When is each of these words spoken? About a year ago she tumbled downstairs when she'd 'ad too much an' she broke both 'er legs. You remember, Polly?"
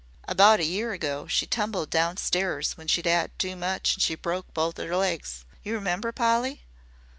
About 0.27 0.59
a 0.59 0.65
year 0.65 0.93
ago 0.93 1.27
she 1.27 1.45
tumbled 1.45 1.91
downstairs 1.91 2.75
when 2.75 2.87
she'd 2.87 3.05
'ad 3.05 3.37
too 3.37 3.55
much 3.55 3.93
an' 3.93 3.99
she 3.99 4.15
broke 4.15 4.51
both 4.51 4.79
'er 4.79 4.95
legs. 4.95 5.45
You 5.61 5.75
remember, 5.75 6.11
Polly?" 6.11 6.63